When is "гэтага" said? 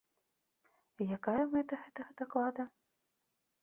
1.85-2.11